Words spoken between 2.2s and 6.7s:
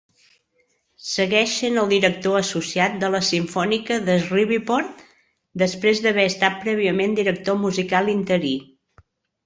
associat de la simfònica de Shreveport, després d'haver estat